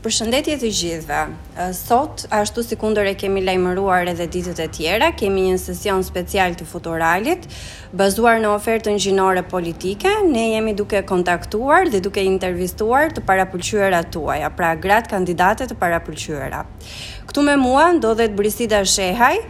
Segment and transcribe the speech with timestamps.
[0.00, 1.16] Përshëndetje të gjithëve.
[1.76, 6.56] Sot ashtu si kundër e kemi lajmëruar edhe ditët e tjera, kemi një sesion special
[6.56, 7.44] të Futuralit,
[8.00, 10.08] bazuar në ofertën gjinore politike.
[10.32, 16.64] Ne jemi duke kontaktuar dhe duke intervistuar të parapëlqyerat tuaja, pra gratë kandidate të parapëlqyera.
[17.28, 19.44] Ktu me mua ndodhet Brisida Shehaj,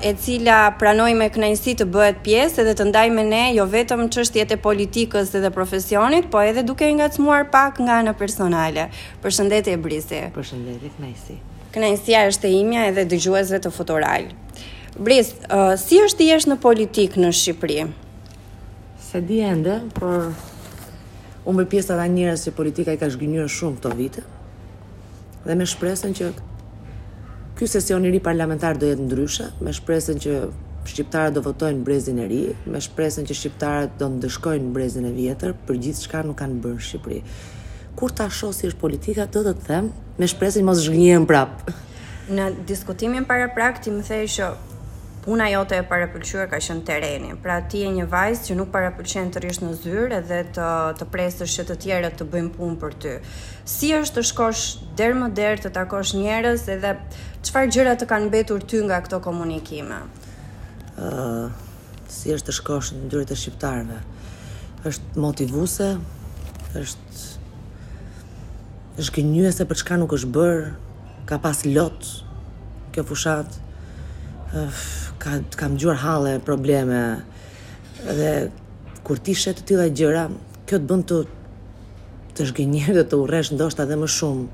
[0.00, 4.06] e cila pranoj me kënajnësi të bëhet pjesë edhe të ndaj me ne jo vetëm
[4.08, 7.98] që është jetë e politikës dhe profesionit, po edhe duke nga të smuar pak nga
[8.02, 8.88] në personale.
[9.20, 10.20] Për shëndet Përshëndetje brise.
[10.34, 11.34] Për kënajnësi.
[11.74, 14.26] Kënajnësia është e imja edhe dëgjuesve të fotoral.
[14.98, 17.84] Bris, uh, si është i është në politikë në Shqipëri?
[19.00, 20.26] Se di ende, por
[21.48, 24.24] unë bëj pjesë të da që se politika i ka shginjurë shumë të vitë
[25.46, 26.28] dhe me shpresën që
[27.52, 30.36] Ky sesion i ri parlamentar do jetë ndryshe, me shpresën që
[30.88, 32.38] shqiptarët do votojnë brezin e ri,
[32.72, 36.78] me shpresën që shqiptarët do ndëshkojnë brezin e vjetër për gjithë çka nuk kanë bërë
[36.78, 37.20] në Shqipëri.
[38.00, 41.60] Kur ta shoh si është politika, do të them, me shpresën mos zhgënjem prap.
[42.32, 44.50] Në diskutimin paraprak ti më thej që
[45.22, 47.30] Puna jote e parapëlqyer ka qenë tereni.
[47.38, 51.06] Pra ti je një vajzë që nuk parapëlqen të rish në zyrë edhe të të
[51.12, 53.12] presësh që të tjerët të bëjnë punë për ty.
[53.70, 54.62] Si është të shkosh
[54.98, 56.96] der më der të takosh njerëz edhe
[57.46, 60.00] çfarë gjëra të kanë mbetur ty nga këto komunikime?
[60.98, 61.70] Ëh, uh,
[62.10, 64.00] si është të shkosh në dyert e shqiptarëve?
[64.90, 65.88] Është motivuese,
[66.82, 67.22] është
[68.98, 70.58] është gënjyese për çka nuk është bër,
[71.30, 72.10] ka pas lot
[72.92, 73.60] kjo fushat.
[74.50, 74.66] Uh,
[75.22, 77.00] ka kam gjuar halle probleme
[78.18, 78.50] dhe
[79.06, 80.24] kur ti shet të tilla gjëra
[80.66, 81.18] kjo të bën të
[82.36, 84.48] të zgjenjer dhe të urresh ndoshta edhe më shumë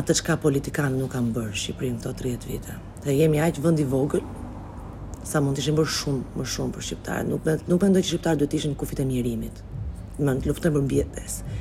[0.00, 2.76] atë çka politikan nuk kanë bër Shqipërinë këto 30 vite.
[3.04, 4.22] Ne jemi aq vend i vogël
[5.30, 7.28] sa mund të ishin bërë shumë më shumë për shqiptarët.
[7.30, 9.60] Nuk me, nuk mendoj që shqiptarët duhet të ishin kufit e mirimit.
[10.18, 11.56] Do të thonë për mbijetesë.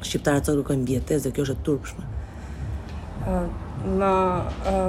[0.00, 2.11] Shqiptarët thonë kanë mbijetesë dhe kjo është e turpshme
[3.22, 4.42] më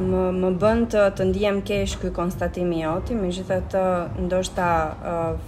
[0.09, 3.81] më më bën të të ndihem kesh ky konstatimi joti megjithatë
[4.27, 4.67] ndoshta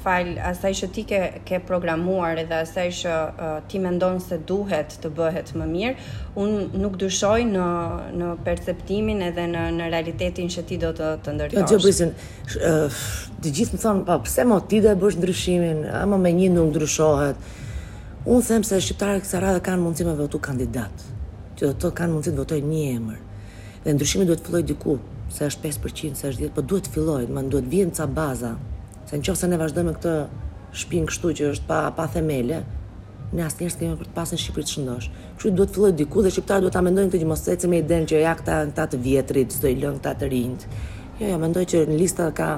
[0.05, 3.15] fal asaj që ti ke ke programuar edhe asaj që
[3.69, 6.09] ti mendon se duhet të bëhet më mirë
[6.43, 7.67] un nuk dyshoj në
[8.21, 11.61] në perceptimin edhe në në realitetin që ti do të të ndërtosh.
[11.61, 15.21] Do të bëjën të gjithë më thon pa po pse mo ti do e bësh
[15.21, 17.37] ndryshimin ama me një nuk ndryshohet.
[18.33, 21.13] Un them se shqiptarët kësaj radhe kanë mundësi me votu kandidat.
[21.55, 23.19] Ti do të kan mundsi të votoj një emër.
[23.83, 24.95] Dhe ndryshimi duhet të fillojë diku,
[25.31, 28.49] sa është 5%, sa është 10%, po duhet të fillojë, më duhet vjen ca baza.
[29.07, 30.15] Se nëse ne vazhdojmë këtë
[30.81, 32.57] shpinë kështu që është pa pa themele,
[33.37, 35.07] ne asnjëherë s'kemë për të pasur Shqipëri të shëndosh.
[35.37, 37.79] Kështu duhet të fillojë diku dhe shqiptarët duhet ta mendojnë këtë që mos ecën me
[37.85, 40.67] idenë që ja këta këta të vjetrit, çdo i lëng këta të rinj.
[41.21, 42.49] Jo, jo, mendoj që në lista ka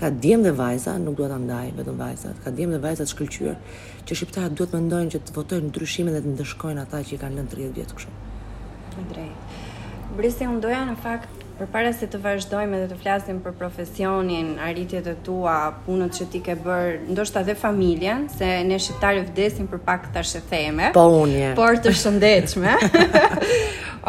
[0.00, 3.10] ka djem dhe vajza, nuk duhet ta ndaj vetëm vajzat, ka djem dhe vajza të
[3.10, 3.58] shkëlqyer,
[4.08, 7.52] që shqiptarët duhet mendojnë që të votojnë ndryshimin dhe të ndeshkojnë ata që kanë lënë
[7.58, 8.14] 30 vjet këtu.
[8.94, 9.66] Të drejtë.
[10.18, 11.30] Brisi un doja në fakt
[11.60, 16.40] përpara se të vazhdojmë dhe të flasim për profesionin, arritjet e tua, punën që ti
[16.46, 20.88] ke bër, ndoshta dhe familjen, se ne shqiptarë vdesim për pak të shethemë.
[20.96, 21.36] Po unë.
[21.36, 21.52] Ja.
[21.58, 22.72] Por të shëndetshme.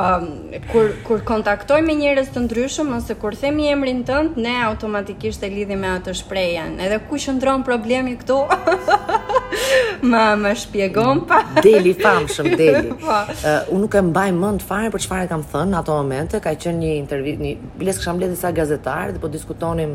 [0.02, 0.30] Ëm um,
[0.72, 5.52] kur kur kontaktoj me njerëz të ndryshëm ose kur themi emrin tënd, ne automatikisht e
[5.52, 8.40] lidhim me atë shprejen, Edhe ku qëndron problemi këtu?
[10.02, 11.44] Ma më shpjegon pa.
[11.62, 12.90] Deli famshëm deli.
[13.02, 13.08] Po.
[13.08, 16.56] Uh, unë nuk e mbaj mend fare për çfarë kam thënë në ato momente, ka
[16.58, 19.94] qenë një intervistë, një les kisha mbledhë sa gazetar dhe po diskutonim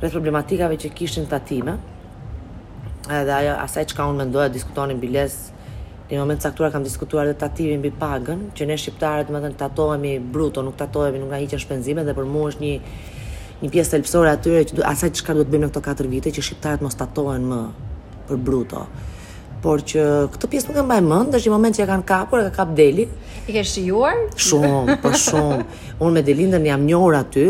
[0.00, 1.76] rreth problematikave që kishin tatime.
[3.06, 5.42] Edhe ajo asaj çka unë mendoja diskutonin biles
[6.14, 10.62] Në moment caktuar kam diskutuar edhe tatimin mbi pagën, që ne shqiptarët më tatohemi bruto,
[10.62, 12.98] nuk tatohemi, nuk nga hiqen shpenzime dhe për mua është një
[13.62, 16.84] një pjesë thelbësore atyre që asaj çka duhet bëjmë në këto 4 vite që shqiptarët
[16.86, 17.60] mos tatohen më
[18.28, 18.84] për bruto
[19.64, 20.02] por që
[20.34, 22.50] këtë pjesë nuk e mbaj mend, është një moment që e kanë kapur, e ka
[22.58, 23.06] kap Deli.
[23.48, 24.18] I ke shijuar?
[24.36, 25.62] Shumë, po shumë.
[26.04, 27.44] Unë me Delindën jam njohur aty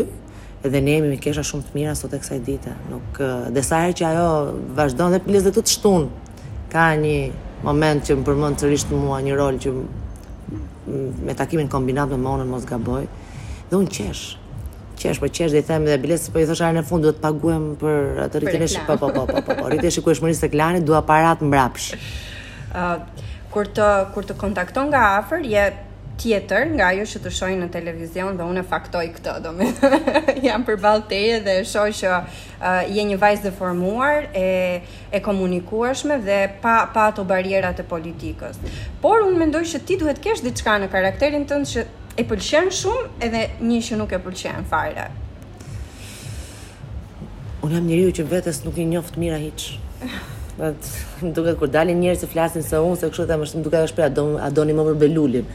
[0.62, 2.76] dhe ne jemi me kesha shumë të mira sot e kësaj dite.
[2.92, 3.18] Nuk
[3.56, 4.28] dhe sa herë që ajo
[4.78, 6.06] vazhdon dhe pilës dhe të të shtun,
[6.70, 7.16] ka një
[7.66, 9.74] moment që më përmend sërish të mua një rol që
[11.26, 13.08] me takimin kombinat me Monën mos gaboj.
[13.66, 14.24] Dhe unë qesh
[15.02, 17.72] qesh po qesh dhe i them dhe se po i thosha në fund duhet paguem
[17.80, 20.50] për atë rritjen e shikuar po, po po po po po rritje shikuesh më nisë
[20.52, 23.00] klanit dua aparat mbrapsh ë uh,
[23.54, 25.64] kur të kur të kontakton nga afër je
[26.22, 29.66] tjetër nga ajo që të shohin në televizion dhe unë faktoj këtë do me.
[30.46, 36.38] jam përball teje dhe shoj që uh, je një vajzë formuar, e e komunikueshme dhe
[36.62, 38.60] pa pa ato barierat e politikës
[39.02, 41.82] por unë mendoj që ti duhet kesh diçka në karakterin tënd që
[42.14, 45.08] e pëlqen shumë edhe një që nuk e pëlqen fare.
[47.64, 49.64] Unë jam njeriu që vetes nuk i njoh të mira hiç.
[50.58, 53.98] të duket kur dalin njerëz të flasin se unë se kështu thamë, më duket është
[53.98, 54.10] pra
[54.46, 55.48] a doni më për Belulin.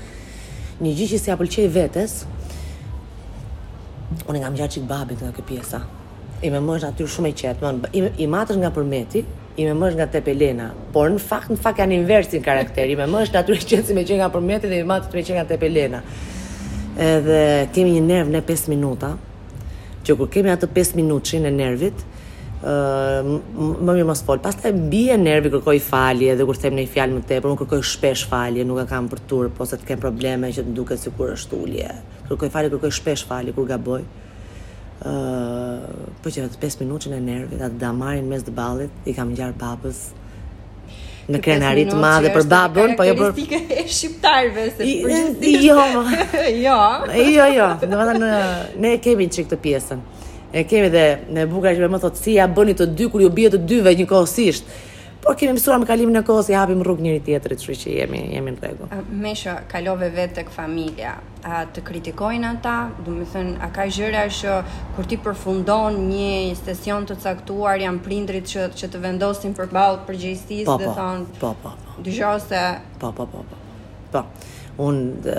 [0.84, 2.18] Një gjë që s'ia pëlqej vetes.
[4.28, 5.80] Unë nga gjatë çik babi nga kjo pjesa.
[6.44, 9.22] I me mësh aty shumë e qetë, më, i, matës nga përmeti,
[9.60, 13.08] i me mësh nga tepelena, por në fakt, në fakt janë inversin karakteri, i me
[13.12, 16.00] mësh aty e qetë si me qenë nga përmeti dhe i matë të nga tepelena
[17.00, 17.42] edhe
[17.76, 19.14] kemi një nerv në 5 minuta,
[20.04, 22.02] që kur kemi atë 5 minutëshin e nervit,
[22.60, 24.42] uh, më mirë mos fol.
[24.44, 28.26] Pastaj bie nervi kërkoj falje dhe kur them në fjalë më tepër, unë kërkoj shpesh
[28.32, 31.34] falje, nuk e kam për tur, po se të kem probleme që të duket sikur
[31.38, 31.92] është ulje.
[32.30, 34.04] Kërkoj falje, kërkoj shpesh falje kur gaboj.
[35.00, 35.12] ë
[36.22, 39.54] po që atë 5 minutën e nervit, atë damarin mes të ballit, i kam ngjar
[39.62, 40.10] papës,
[41.30, 44.86] në krenari të madhe për babën, po jo për politikë e shqiptarëve se.
[44.86, 44.96] I,
[45.52, 45.76] i, jo.
[45.98, 46.08] jo.
[46.64, 46.78] jo.
[47.22, 47.68] jo, jo.
[47.86, 48.32] Domethënë
[48.86, 50.02] ne kemi çik të pjesën.
[50.58, 51.04] E kemi dhe
[51.36, 53.94] në buka që më thotë si ja bëni të dy kur ju bie të dyve
[54.02, 54.72] njëkohësisht.
[55.20, 58.20] Por kemi mësuar me kalimin e kohës, i hapim rrugë njëri tjetrit, kështu që jemi
[58.34, 59.02] jemi në rregull.
[59.24, 62.76] Mesha kalove vetë tek familja, a të kritikojnë ata?
[63.04, 64.54] Do të thënë, a ka gjëra që
[64.96, 66.30] kur ti përfundon një
[66.62, 71.28] sesion të caktuar, janë prindrit që që të vendosin përball përgjegjësisë po, dhe po, thonë,
[71.44, 71.74] po po.
[71.74, 72.32] po.
[72.48, 72.64] se
[73.04, 73.58] po po po po.
[74.16, 74.24] Po.
[74.88, 75.36] Unë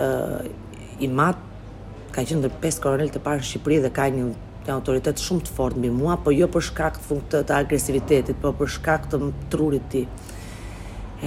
[1.00, 1.40] i mat
[2.12, 4.28] ka qenë ndër pesë korrel të parë në Shqipëri dhe ka një
[4.68, 8.40] një autoritet shumë të fort mbi mua, po jo për shkak të funkt të agresivitetit,
[8.42, 9.20] po për shkak të
[9.52, 10.34] trurit të tij.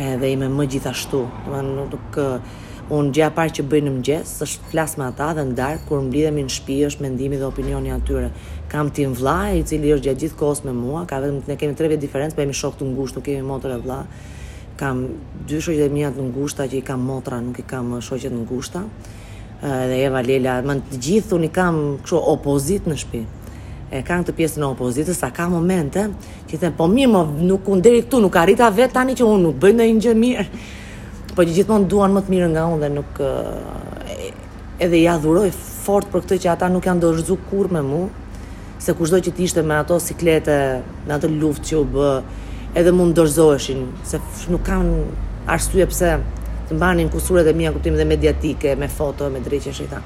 [0.03, 2.59] Edhe ime më gjithashtu, do të thonë nuk uh,
[2.97, 6.43] unë gjë parë që bëj në mëngjes është flas me ata dhe ndar kur mblidhemi
[6.47, 8.29] në shtëpi është mendimi dhe opinioni atyre.
[8.71, 11.77] Kam tim vlla i cili është gjatë gjithë kohës me mua, ka vetëm ne kemi
[11.77, 13.99] tre vjet diferencë, po jemi shok të ngushtë, nuk kemi motër e vlla.
[14.81, 15.03] Kam
[15.47, 18.39] dy shoqë të mia të ngushta që i kam motra, nuk i kam shoqë të
[18.41, 18.81] ngushta
[19.87, 23.23] dhe Eva Lela, më të gjithë unë i kam kështu opozit në shtëpi.
[23.93, 26.07] E kam këtë pjesë në opozitë, sa ka momente
[26.49, 29.43] që them, po mirë, më nuk unë deri këtu nuk arrita vet tani që unë
[29.45, 30.45] nuk bëj ndonjë gjë mirë.
[31.33, 33.33] Po që gjithmonë duan më të mirë nga unë dhe nuk e,
[34.83, 35.47] edhe ja dhuroj
[35.83, 38.09] fort për këtë që ata nuk janë dorëzu kur me mua
[38.83, 40.57] se kushdo që ishte me ato siklete
[41.07, 42.09] me atë luft që u bë
[42.81, 44.19] edhe mund dorëzoheshin se
[44.51, 45.05] nuk kanë
[45.55, 46.17] arsye pse
[46.73, 49.99] mbanin kusuret e mia kuptim dhe mediatike, me foto, me dreqe shita.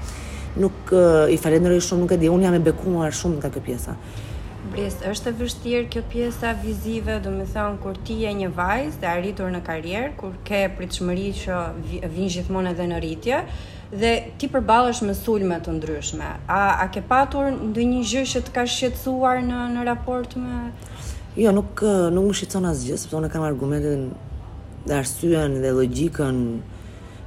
[0.64, 3.62] Nuk uh, i falenderoj shumë, nuk e di, un jam e bekuar shumë nga kjo
[3.70, 3.96] pjesa.
[4.74, 9.02] Bres, është e vështirë kjo pjesa vizive, do me thonë, kur ti e një vajzë
[9.04, 11.62] dhe arritur në karrierë, kur ke pritëshmëri që
[11.94, 13.40] vinë gjithmonë edhe në rritje,
[13.96, 14.12] dhe
[14.42, 16.34] ti përballesh me sulme të ndryshme.
[16.52, 20.72] A, a ke patur ndë një gjë që të ka shqetsuar në, në raport me...
[21.38, 24.08] Jo, nuk, eh, nuk më shqetson asgjë, sepse unë kam argumentin
[24.96, 26.40] arsyen dhe logjikën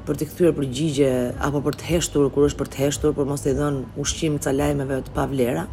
[0.06, 1.10] për të kthyer përgjigje
[1.44, 4.50] apo për të heshtur kur është për të heshtur, por mos i dhën ushqim ca
[4.54, 5.66] lajmeve të pavlera.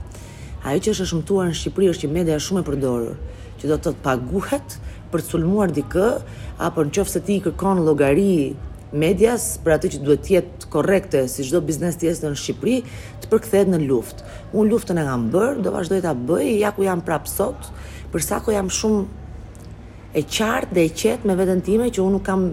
[0.68, 3.20] Ajo që është e shumtuar në Shqipëri është që media është shumë e përdorur,
[3.62, 4.76] që do të thotë paguhet
[5.14, 6.08] për të sulmuar dikë
[6.68, 8.56] apo nëse ti kërkon llogari
[9.04, 12.78] medias për atë që duhet të jetë korrekte si çdo biznes tjetër në Shqipëri,
[13.24, 14.28] të përkthehet në luftë.
[14.54, 17.72] Unë luftën e kam bër, do vazhdoj ta bëj, ja ku jam prap sot,
[18.12, 19.06] për sa ko jam shumë
[20.18, 22.46] e qartë dhe e qetë me vetën time që unë nuk kam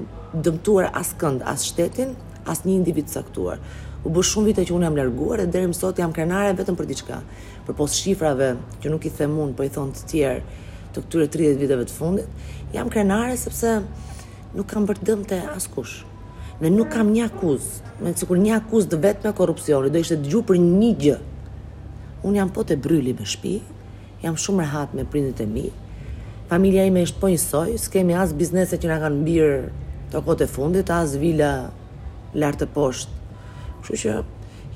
[0.44, 2.11] dëmtuar as kënd, as shtetin,
[2.44, 3.56] as një individ saktuar.
[4.05, 6.76] U bë shumë vite që unë jam larguar dhe deri më sot jam krenare vetëm
[6.76, 7.20] për diçka.
[7.64, 8.50] Përpos shifrave
[8.82, 10.61] që nuk i them unë, po i thon të tjerë
[10.94, 13.70] të këtyre 30 viteve të fundit, jam krenare sepse
[14.58, 15.94] nuk kam bërë dëm te askush.
[16.60, 17.72] Ne nuk kam një akuzë,
[18.05, 21.17] me sikur një akuzë të me korrupsioni, do ishte dëgjuar për një gjë.
[22.29, 23.56] Unë jam po të bryli me shtëpi,
[24.29, 25.67] jam shumë rehat me prindit e mi,
[26.51, 29.63] familja ime është po njësoj, s'kemi as biznese që nga kanë birë
[30.13, 31.53] të kote fundit, as vila
[32.36, 33.20] lartë të poshtë.
[33.84, 34.15] Kështu që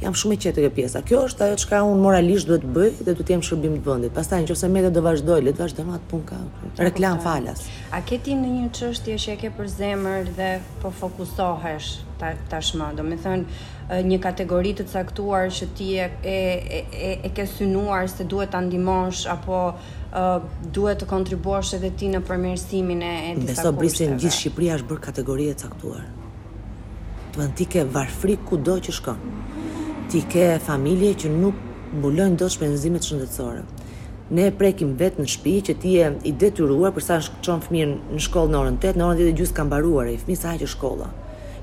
[0.02, 1.00] jam shumë i qetë kjo pjesa.
[1.06, 3.88] Kjo është ajo çka un moralisht duhet të bëj dhe duhet të jem shërbim të
[3.92, 4.12] vendit.
[4.14, 6.38] Pastaj nëse me do vazhdoj, le të vazhdoj me atë punë ka.
[6.86, 7.64] Reklam falas.
[7.90, 10.50] A ke ti në një çështje që e ke për zemër dhe
[10.82, 11.90] po fokusohesh
[12.52, 16.38] tashmë, do të thënë një kategori të caktuar që ti e e
[16.78, 22.10] e, e ke synuar se duhet ta ndihmosh apo uh, duhet të kontribuosh edhe ti
[22.12, 23.54] në përmirësimin e disa kushteve.
[23.54, 26.02] Beso brisin gjithë Shqipëria është bërë kategori e caktuar.
[27.34, 29.32] Duan ti ke varfrik kudo që shkon.
[30.08, 31.56] Ti ke familje që nuk
[32.00, 33.64] mbulojnë do shpenzimet shëndetësore.
[34.38, 37.98] Ne e prekim vetë në shpi që ti e i detyruar përsa në qonë fëmirë
[38.16, 40.38] në shkollë në orën 8, në orën 10 dhe gjusë kam baruar e i fëmi
[40.40, 41.10] sa haqë shkolla.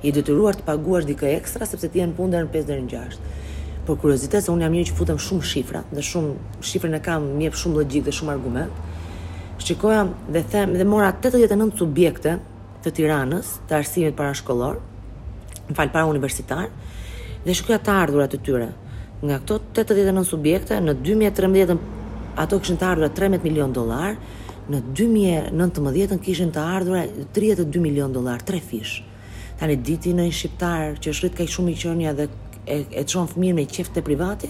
[0.06, 3.18] I detyruar të paguar dikë ekstra sepse ti e në punë dhe në 6
[3.88, 7.26] Por kuriozitet se unë jam njëri që futem shumë shifra dhe shumë shifrën e kam
[7.42, 8.72] më shumë logjik dhe shumë argument.
[9.62, 12.38] Shikoja dhe them dhe mora 89 subjekte
[12.86, 14.80] të Tiranës, të arsimit parashkollor,
[15.70, 16.70] më fal para universitar,
[17.46, 18.68] dhe shkoja të ardhurat të tyre.
[19.22, 21.80] Nga këto 89 subjekte, në 2013
[22.42, 24.16] ato kishin të ardhur 13 milion dollar,
[24.70, 26.98] në 2019 kishin të ardhur
[27.38, 28.96] 32 milion dollar, tre fish.
[29.60, 32.26] Tani diti në një shqiptar që shrit kaq shumë i qenia dhe
[32.76, 34.48] e çon fëmir me qeftë private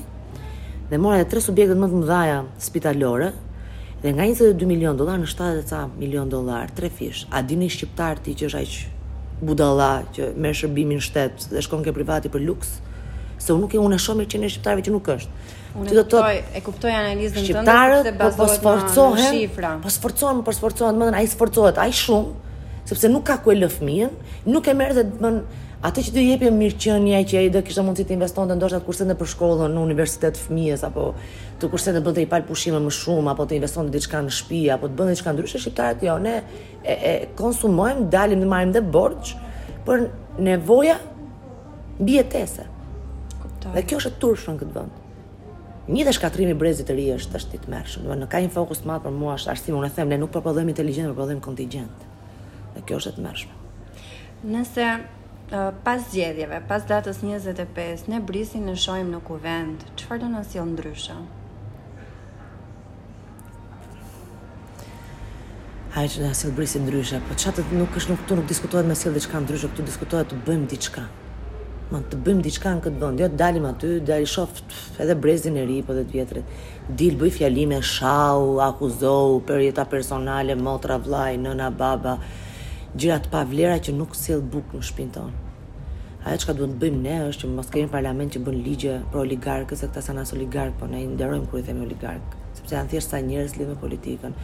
[0.89, 3.27] dhe mora edhe tre subjekte më të mëdha spitalore
[4.05, 8.37] dhe nga 22 milion dollar në 70 milion dollar tre fish a dini shqiptar ti
[8.39, 8.77] që është aq
[9.43, 12.77] budalla që me shërbimin shtet dhe shkon ke privati për luks,
[13.37, 15.51] se unë nuk e unë shoh shumë i shqiptarëve që nuk është.
[15.75, 19.93] Unë e kuptoj, e kuptoj analizën të ndërë, se bazohet po, po, po sforcohen, Po
[19.97, 22.31] sforcohen, po sforcohen, më dhe në a i sforcohet, a i shumë,
[22.87, 24.15] sepse nuk ka ku e lëfëmijën,
[24.55, 25.33] nuk e merë dhe më
[25.85, 29.15] Atë që do jepim mirëqenia që ai do kishte mundësi të investonte ndoshta kurse në
[29.19, 29.33] për
[29.73, 31.03] në universitet fëmijës apo
[31.61, 34.61] të kurse të bënte i pal pushime më shumë apo të investonte diçka në shtëpi
[34.73, 36.33] apo të bënte diçka ndryshe shqiptarët jo ne
[36.83, 39.35] e, e konsumojmë, dalim dhe marrim dhe borxh
[39.85, 40.07] për
[40.49, 40.95] nevoja
[42.01, 42.65] mbietese.
[43.37, 43.73] Kuptoj.
[43.77, 44.95] Dhe kjo është e turshën këtë vend.
[45.87, 48.07] Një dhe shkatrimi brezit të ri është tash i tmerrshëm.
[48.07, 50.33] Do të thonë ka një fokus madh për mua është arsimi unë them ne nuk
[50.33, 52.09] propozojmë inteligjent, propozojmë kontingjent.
[52.73, 53.59] Dhe kjo është e tmerrshme.
[54.49, 54.87] Nëse
[55.85, 61.17] pas zgjedhjeve, pas datës 25, ne brisin në shojmë në kuvend, qëfar do nësion ndryshë?
[65.95, 68.97] Ai që na sill brisë ndryshe, po çatë nuk është nuk këtu nuk diskutohet me
[68.97, 71.05] dhe diçka ndryshe, këtu diskutohet të bëjmë diçka.
[71.93, 73.21] Ma të bëjmë diçka në këtë vend.
[73.21, 74.57] Jo dalim aty, dal i shof
[74.99, 76.55] edhe brezin e ri po dhe të vjetrit.
[76.89, 82.17] Dil bëj fjalime, shau, akuzou për jeta personale, motra, vllai, nëna, baba
[82.95, 85.39] gjëra të pavlera që nuk sill bukë në shtëpinë tonë.
[86.25, 89.19] Ajo çka duhet të bëjmë ne është që mos kemi parlament që bën ligje për
[89.25, 92.77] oligarkët, se ata janë as oligark, po ne i nderojmë kur i themi oligark, sepse
[92.77, 94.37] janë thjesht sa njerëz lidhë me politikën,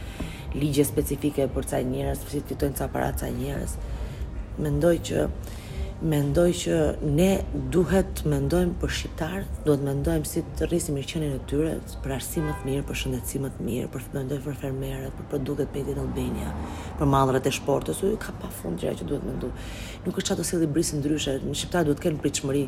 [0.60, 3.78] ligje specifike për sa njerëz, si fitojnë sa para sa njerëz.
[4.60, 5.24] Mendoj që
[6.02, 6.76] mendoj që
[7.14, 7.26] ne
[7.70, 12.14] duhet të mendojmë për shqiptarët, duhet të mendojmë si të rrisim mirëqenien e tyre, për
[12.16, 15.76] arsim më të mirë, për shëndetësi më të mirë, për mendoj për fermerët, për produktet
[15.78, 16.50] made in Albania,
[16.98, 19.52] për mallrat e sportës, u ka pafund gjëra që duhet mendu.
[20.08, 22.64] Nuk është çfarë të sjellë brisë ndryshe, në shqiptar duhet të kenë pritshmëri.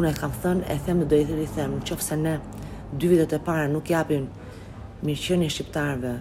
[0.00, 2.34] Unë e kam thënë, e them do i thëri them, nëse ne
[3.00, 4.24] dy vitet e para nuk japim
[5.04, 6.14] mirëqenie shqiptarëve,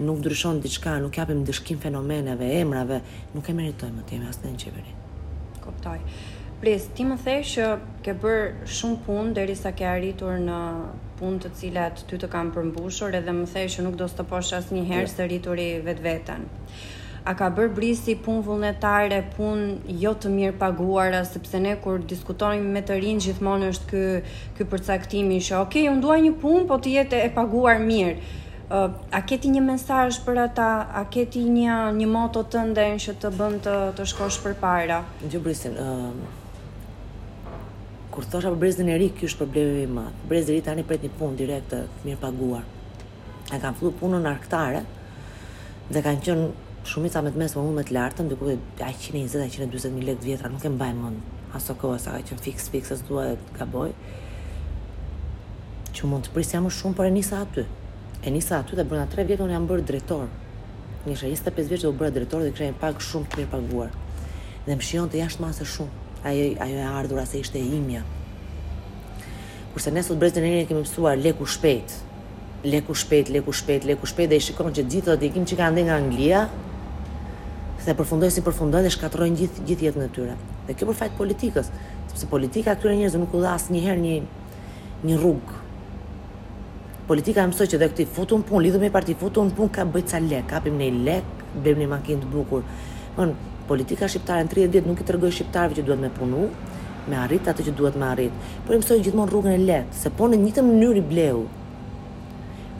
[0.00, 3.04] nuk ndryshon diçka, nuk japim ndëshkim fenomeneve, emrave,
[3.36, 5.02] nuk e meritojmë të jemi asnjë në qeveri
[5.66, 5.98] kuptoj.
[6.60, 7.64] Pres, ti më the që
[8.02, 10.60] ke bërë shumë punë derisa ke arritur në
[11.18, 14.54] punë të cilat ty të kanë përmbushur edhe më the që nuk do të stoposh
[14.62, 15.10] asnjëherë jo.
[15.14, 16.46] së rrituri vetveten.
[17.26, 22.72] A ka bërë brisi punë vullnetare, punë jo të mirë paguara, sepse ne kur diskutojmë
[22.76, 24.02] me të rinj gjithmonë është ky
[24.60, 28.14] ky përcaktimi që okay, unë dua një punë, po të jetë e paguar mirë
[29.08, 33.30] a keti një mesazh për ata, a keti një një moto të ndenjë që të
[33.38, 35.00] bën të të shkosh përpara.
[35.30, 36.10] Gjubrisin, ë
[38.14, 40.16] kur thosha për brezin e ri, ky është problemi i madh.
[40.26, 42.64] Brezi i ri tani pret një punë të mirë paguar.
[43.54, 44.82] E kanë fillu punën arktare
[45.92, 46.48] dhe kanë qenë
[46.86, 50.64] shumica me të mes unë me të lartën, duke qenë 120-140 mijë lekë vjetra, nuk
[50.66, 51.22] e mbaj mend.
[51.54, 53.92] Aso kohë sa ka fix fix as gaboj
[55.96, 57.62] që mund të prisja më shumë por e aty.
[58.24, 60.28] E nisa aty dhe brenda 3 vjetë unë jam bërë drejtor.
[61.06, 63.90] Një 25 vjetë dhe u bërë drejtor dhe kërën pak shumë të mirë paguar.
[64.66, 66.04] Dhe më shion të jashtë masë shumë.
[66.28, 68.02] Ajo, ajo e ardhur asë ishte e imja.
[69.74, 71.96] Kurse ne sot brezën e njërë kemi pësuar leku shpejt.
[72.66, 74.30] Leku shpejt, leku shpejt, leku shpejt.
[74.32, 76.40] Dhe i shikon që gjithë dhe të ikim që ka ndi nga Anglia.
[77.86, 80.32] Dhe përfundojnë si përfundojnë dhe shkatrojnë gjithë gjith jetën e tyre.
[80.66, 81.68] Dhe kjo për fajt politikës.
[82.10, 84.16] Sepse politika këtyre njërëzë nuk u dha asë një
[85.06, 85.55] një rrugë
[87.06, 90.10] politika më mësoj që dhe këti futun pun, lidhëm e parti futun pun, ka bëjt
[90.14, 92.64] sa lek, kapim në një lek, bëjmë një makinë të bukur.
[93.16, 93.34] Mën,
[93.68, 96.48] politika shqiptare në 30 ditë nuk i tërgoj shqiptarëve që duhet me punu,
[97.06, 98.40] me arrit atë që duhet me arrit.
[98.66, 101.44] Por i mësoj gjithmonë rrugën e lek, se po në një të mënyrë i bleu.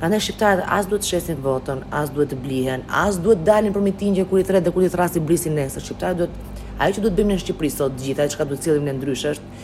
[0.00, 3.72] Pra ne shqiptarët as duhet të shesin votën, as duhet të blihen, as duhet dalin
[3.76, 5.86] për mitingje kur i thret dhe kur i thrasi blisin nesër.
[5.86, 8.96] Shqiptarët duhet ajo që duhet bëjmë në Shqipëri sot gjithë, ajo çka duhet cilëm në
[8.98, 9.54] ndryshe është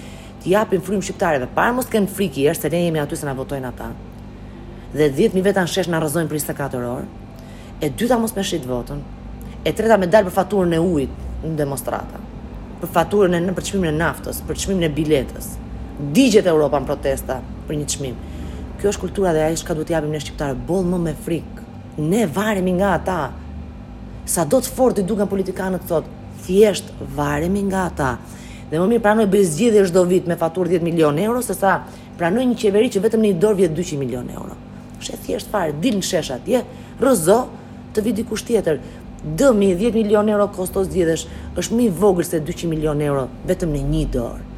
[0.45, 3.37] të japim frymë shqiptarëve, para mos kanë frikë, është se ne jemi aty se na
[3.37, 3.91] votojnë ata
[4.93, 7.07] dhe 10.000 mijë veta shesh na rrezojnë për 24 orë.
[7.83, 8.99] E dyta mos me shit votën,
[9.67, 12.21] e treta me dal për faturën e ujit në demonstrata,
[12.83, 15.49] për faturën e në për çmimin e naftës, për çmimin e biletës.
[16.17, 18.15] Digjet e Europa në protesta për një çmim.
[18.81, 21.63] Kjo është kultura dhe ai s'ka duhet t'i japim ne shqiptarë boll më me frik.
[21.99, 23.19] Ne varemi nga ata.
[24.27, 28.13] Sa do të fortë i duken politikanët thotë, thjesht varemi nga ata.
[28.71, 31.77] Dhe më mirë pranoj bëj zgjidhje çdo vit me faturë 10 milion euro sesa
[32.19, 34.57] pranoj një qeveri që vetëm në një dorë vjet 200 milion euro
[35.03, 36.63] është e thjesht fare, dil në shesh atje,
[37.03, 37.39] rëzo
[37.95, 38.81] të vi dikush tjetër.
[39.39, 41.27] Dëmi 10 milion euro kosto zgjidhesh,
[41.61, 44.49] është më i vogël se 200 milion euro vetëm në një dorë.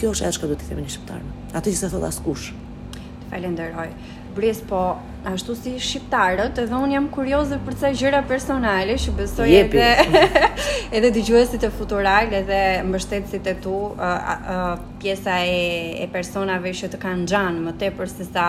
[0.00, 1.22] Kjo është ajo që do të themi në shqiptar.
[1.56, 2.50] Atë që se thot askush.
[2.94, 3.88] Të falenderoj.
[4.36, 4.82] Bries po
[5.26, 9.80] ashtu si shqiptarët, edhe un jam kurioze për disa gjëra personale, që besoj Jepi.
[9.82, 10.44] edhe
[11.00, 14.68] edhe dëgjuesit e futural edhe mbështetësit e tu, uh, uh,
[15.02, 18.46] pjesa e e personave që të kanë xhan më tepër se sa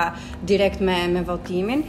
[0.51, 1.81] direkt me me votimin.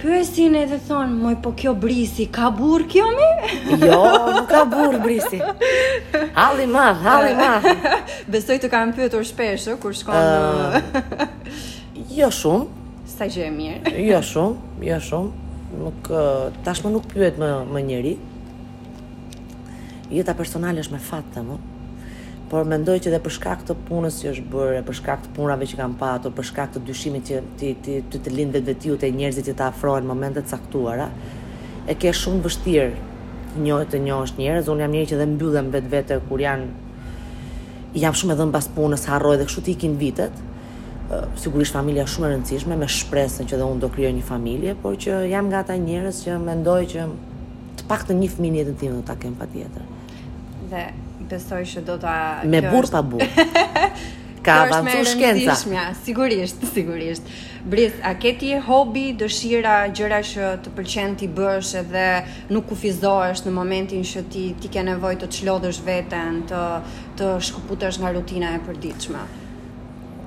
[0.00, 3.28] Pyesin edhe thon, moj po kjo brisi, ka burr kjo mi?
[3.88, 4.00] Jo,
[4.34, 5.38] nuk ka burr brisi.
[6.36, 8.00] Halli ma, halli ma.
[8.28, 10.24] Besoj të kam pyetur shpesh kur shkon.
[10.24, 12.75] Uh, jo shumë,
[13.16, 13.92] sa gjë e mirë.
[14.10, 15.44] jo shumë, jo shumë.
[15.80, 16.10] Nuk
[16.66, 18.18] tashmë nuk pyet më më njerëj.
[20.16, 21.56] Jeta personale është me fat të
[22.46, 25.66] Por mendoj që dhe për shkak të punës që është bërë, për shkak të punrave
[25.66, 28.98] që kam patur, për shkak të dyshimit që ti ti ti të lind vetë vetiu
[29.02, 31.08] te njerëzit që të afrohen në momente të caktuara,
[31.90, 32.92] e ke shumë vështirë
[33.56, 34.70] të njohë të njohësh njerëz.
[34.70, 36.70] Unë jam njëri që dhe mbyllem vetvete kur janë
[38.04, 40.42] jam shumë e dhënë pas punës, harroj dhe kështu të ikin vitet
[41.40, 44.96] sigurisht familja shumë e rëndësishme me shpresën që dhe unë do krijoj një familje, por
[45.02, 47.04] që jam nga ata njerëz që mendoj që
[47.78, 49.84] të paktën një fëmijë në jetën time do ta kem patjetër.
[50.70, 50.86] Dhe
[51.30, 53.36] besoj që do ta Me burr pa burr.
[54.46, 55.54] Ka avancu shkenca.
[56.06, 57.30] Sigurisht, sigurisht.
[57.66, 62.04] Bris, a ke ti hobi, dëshira, gjëra që të pëlqen ti bësh edhe
[62.54, 66.62] nuk kufizohesh në momentin që ti ti ke nevojë të çlodhësh veten, të
[67.18, 69.24] të shkëputesh nga rutina e përditshme.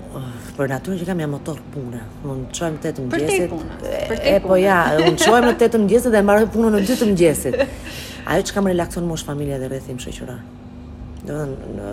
[0.10, 2.00] Ah, për natyrën që kam jam motor pune.
[2.26, 3.84] Mund çojm tetë po të mëngjesit.
[4.32, 7.58] E po ja, un çojm në tetë mëngjesit dhe mbaroj punën në dy të mëngjesit.
[8.34, 10.40] Ajo çka më relakson më është familja dhe rrethim shoqëror.
[11.28, 11.92] Do të thënë,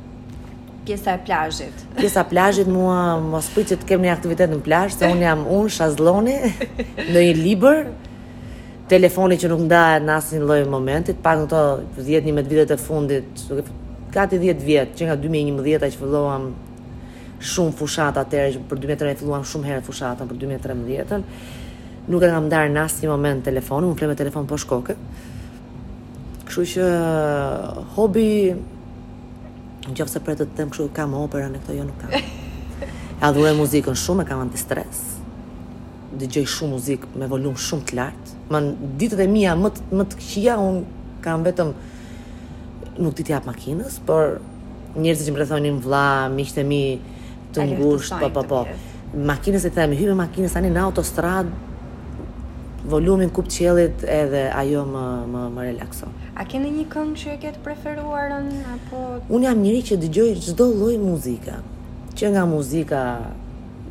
[0.89, 1.75] pjesa e plazhit.
[2.01, 2.99] Pjesa e plazhit mua
[3.33, 6.37] mos pritet të kem një aktivitet në plazh, se un jam un shazlloni
[7.13, 7.83] në një libër
[8.89, 11.61] telefoni që nuk ndahet në asnjë lloj momenti, pa këto
[12.01, 13.43] 10-11 vitet e fundit,
[14.15, 16.49] gati 10 vjet që nga 2011-a që filluam
[17.53, 21.29] shumë fushata atëherë që për 2013 filluam shumë herë fushata për 2013-ën.
[22.09, 24.97] Nuk e kam ndarë në asnjë moment telefonin, un flem me telefon poshtë koke.
[26.49, 26.89] Kështu që
[27.99, 28.27] hobi
[29.93, 32.23] në qofë se pretë të them këshu kam opera në këto jo nuk kam e
[33.25, 35.01] adhuroj muzikën shumë e kam antistres
[36.19, 39.71] dhe gjoj shumë muzikë me volum shumë të lartë më në ditët e mija më
[39.75, 40.85] të, më të këshia unë
[41.25, 41.73] kam vetëm
[43.05, 44.37] nuk ti t'jap makinës por
[44.99, 46.05] njerëzit që më rethonin vla
[46.37, 46.83] miqtë e mi
[47.57, 48.63] të ngusht po po po
[49.33, 51.67] makinës e themi hyme makinës tani në autostradë
[52.87, 56.13] volumin kup qëllit edhe ajo më, më, më relaxon.
[56.39, 58.47] A kene një këngë që e ketë preferuarën?
[58.75, 59.03] Apo...
[59.27, 61.59] Unë jam njëri që dëgjoj gjdo loj muzika.
[62.19, 63.01] Që nga muzika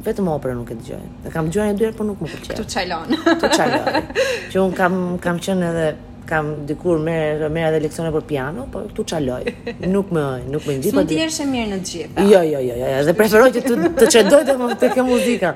[0.07, 1.03] vetëm opera nuk e dëgjoj.
[1.27, 2.53] E kam dëgjuar një dyer, por nuk më pëlqen.
[2.55, 3.15] Ktu çajlon.
[3.23, 4.19] Ktu çajlon.
[4.53, 5.87] Që un kam kam qenë edhe
[6.27, 7.17] kam dikur me
[7.49, 9.43] me edhe leksione për piano, po këtu çaloj.
[9.87, 10.91] Nuk më nuk më ngjit.
[10.95, 12.25] Mund po të jesh e mirë në të gjitha.
[12.33, 13.61] Jo, jo, jo, jo, jo, Dhe preferoj të
[14.01, 15.53] të çedoj të, të kjo muzikë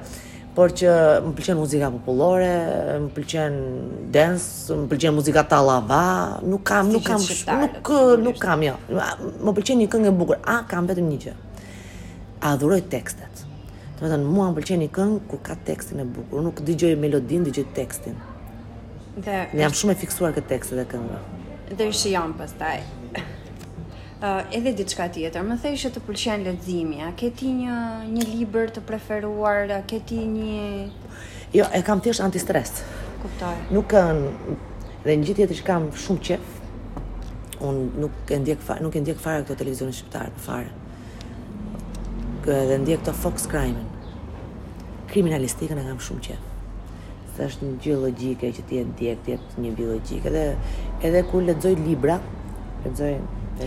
[0.55, 0.87] por që
[1.23, 2.49] më pëlqen muzika popullore,
[3.05, 3.53] më pëlqen
[4.13, 6.01] dance, më pëlqen muzika tallava,
[6.43, 7.93] nuk kam, nuk kam, nuk nuk,
[8.25, 8.73] nuk kam jo.
[9.45, 11.35] Më pëlqen një këngë e bukur, a kam vetëm një gjë.
[12.49, 13.45] A dhuroj tekstet.
[13.47, 16.95] Do të thënë, mua më pëlqen një këngë ku ka tekstin e bukur, nuk dëgjoj
[16.99, 18.19] melodin, dëgjoj tekstin.
[19.23, 21.23] Dhe jam shumë e fiksuar këtë tekst e këngë.
[21.79, 22.81] Dhe shijon pastaj
[24.21, 25.43] uh, edhe diçka tjetër.
[25.47, 27.01] Më thej që të pëlqen leximi.
[27.05, 27.77] A ke ti një
[28.13, 29.71] një libër të preferuar?
[29.73, 30.89] A ke ti një
[31.55, 32.77] Jo, e kam thjesht antistres.
[33.19, 33.57] Kuptoj.
[33.75, 34.29] Nuk kanë,
[35.03, 36.59] dhe një gjithë tjetër që kam shumë qef.
[37.67, 40.69] Un nuk e ndjek fare, nuk e ndjek fare këto televizionin shqiptar për fare.
[42.53, 43.83] edhe ndjek të Fox Crime.
[45.11, 46.47] Kriminalistikën e kam shumë qef
[47.35, 50.27] se është një gjë logjike që ti e ndjek, ti një biologjikë.
[50.29, 50.45] Edhe
[51.09, 52.17] edhe kur lexoj libra,
[52.83, 53.13] lexoj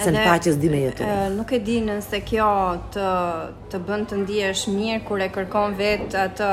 [0.01, 1.09] Se në paqës di me jetu.
[1.37, 2.51] Nuk e di nëse kjo
[2.95, 3.09] të
[3.73, 6.53] të bën të ndihesh mirë kur e kërkon vet atë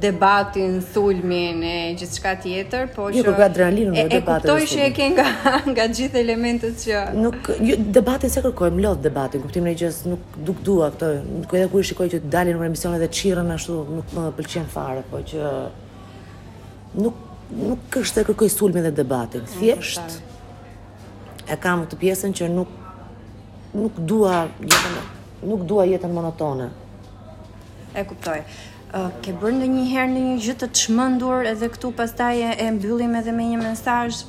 [0.00, 3.18] debatin, thulmin e gjithë shka tjetër, po jo, që...
[3.18, 5.26] Jo, po kërka adrenalinu në debatit e E kuptoj që e ke nga,
[5.74, 7.02] nga gjithë elementet që...
[7.18, 11.10] Nuk, jo, debatin se kërkojmë, lodhë debatin, kuptim në i gjithë, nuk duk dua këtoj,
[11.40, 14.70] nuk edhe ku i shikoj që dalin në remisione dhe qirën ashtu, nuk më pëlqen
[14.76, 15.52] fare, po që...
[17.02, 17.20] Nuk,
[17.58, 20.18] nuk është e kërkoj sulmin dhe debatin, thjesht,
[21.48, 22.70] e kam të pjesën që nuk,
[23.76, 24.98] nuk dua jetën,
[25.48, 26.70] nuk dua jetën monotone.
[27.96, 28.42] E kuptoj
[29.22, 32.70] ke bërë ndë një herë në një gjithë të të shmëndur edhe këtu pastaj e
[32.72, 34.24] mbyllim edhe me një mensaj?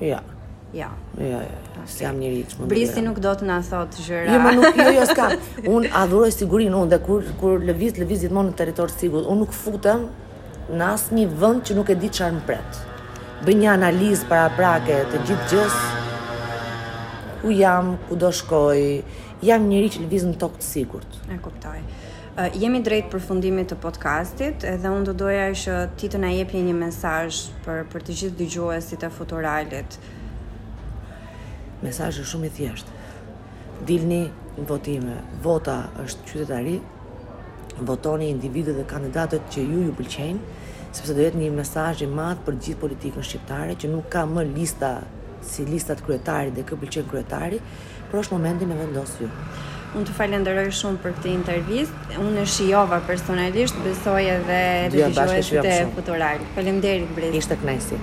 [0.00, 0.22] Ja.
[0.72, 0.88] Ja.
[1.18, 1.44] Ja, ja,
[1.76, 2.00] okay.
[2.00, 2.70] jam njëri të shmëndur.
[2.72, 4.38] Brisi nuk do të nga thotë zhëra.
[4.38, 5.26] Jo, nuk, jo, jo, s'ka.
[5.74, 9.52] Unë adhuroj sigurin, unë dhe kur, kur lëviz, lëviz gjithmonë në teritorë sigur, unë nuk
[9.56, 10.06] futem
[10.72, 12.86] në asë një vënd që nuk e di që më pretë.
[13.44, 18.84] Bë një analizë para prake të gjithë gjësë, ku jam, ku do shkoj,
[19.42, 21.14] jam njëri që lëviz në tokë të sigurt.
[21.32, 21.78] E kuptoj.
[21.80, 26.60] Uh, jemi drejt përfundimit të podcastit edhe unë do doja që ti të na jepje
[26.66, 29.96] një mesazh për për të gjithë dëgjuesit e Futuralit.
[31.80, 32.96] Mesazhi shumë i thjeshtë.
[33.88, 34.22] Dilni
[34.60, 35.16] në votime.
[35.44, 36.74] Vota është qytetari.
[37.88, 40.56] Votoni individët dhe kandidatët që ju ju pëlqejnë,
[40.92, 44.42] sepse do jetë një mesazh i madh për gjithë politikën shqiptare që nuk ka më
[44.50, 44.98] lista
[45.46, 47.62] si listat kryetari dhe kë pëlqen kryetari,
[48.10, 49.32] por është momenti me vendosë ju.
[49.98, 54.60] Unë të falenderoj shumë për këtë intervjist, unë e shijova personalisht, besoj edhe
[54.94, 56.46] dhe të gjohet të futural.
[56.58, 58.02] Falem Ishtë Ishte knajsi.